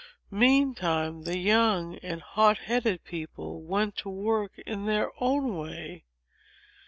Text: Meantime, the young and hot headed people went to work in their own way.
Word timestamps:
Meantime, 0.33 1.25
the 1.25 1.37
young 1.37 1.95
and 1.97 2.23
hot 2.23 2.57
headed 2.57 3.03
people 3.03 3.61
went 3.61 3.95
to 3.95 4.09
work 4.09 4.57
in 4.65 4.87
their 4.87 5.11
own 5.21 5.55
way. 5.55 6.05